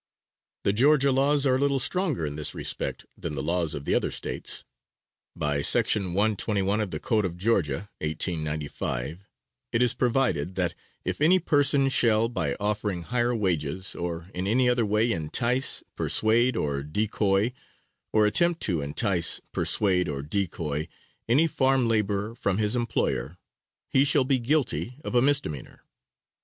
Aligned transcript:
The 0.63 0.73
Georgia 0.73 1.11
laws 1.11 1.45
are 1.45 1.57
a 1.57 1.59
little 1.59 1.77
stronger 1.77 2.25
in 2.25 2.35
this 2.35 2.55
respect 2.55 3.05
than 3.15 3.35
the 3.35 3.43
laws 3.43 3.75
of 3.75 3.85
the 3.85 3.93
other 3.93 4.09
States. 4.09 4.65
By 5.35 5.61
section 5.61 6.13
121, 6.15 6.81
of 6.81 6.89
the 6.89 6.99
Code 6.99 7.23
of 7.23 7.37
Georgia, 7.37 7.87
1895, 7.99 9.27
it 9.71 9.81
is 9.83 9.93
provided, 9.93 10.55
"that 10.55 10.73
if 11.05 11.21
any 11.21 11.37
person 11.37 11.87
shall, 11.87 12.29
by 12.29 12.55
offering 12.59 13.03
higher 13.03 13.35
wages, 13.35 13.93
or 13.93 14.31
in 14.33 14.47
any 14.47 14.67
other 14.67 14.87
way 14.87 15.11
entice, 15.11 15.83
persuade 15.95 16.55
or 16.57 16.81
decoy, 16.81 17.53
or 18.11 18.25
attempt 18.25 18.59
to 18.61 18.81
entice, 18.81 19.39
persuade 19.51 20.09
or 20.09 20.23
decoy 20.23 20.87
any 21.29 21.45
farm 21.45 21.87
laborer 21.87 22.33
from 22.33 22.57
his 22.57 22.75
employer, 22.75 23.37
he 23.87 24.03
shall 24.03 24.23
be 24.23 24.39
guilty 24.39 24.97
of 25.03 25.13
a 25.13 25.21
misdemeanor." 25.21 25.83